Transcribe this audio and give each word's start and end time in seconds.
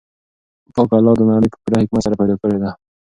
پاک 0.73 0.89
الله 0.97 1.13
دا 1.17 1.23
نړۍ 1.31 1.47
په 1.51 1.57
پوره 1.61 1.81
حکمت 1.83 2.01
سره 2.05 2.19
پیدا 2.21 2.35
کړې 2.41 2.57
ده. 2.63 2.69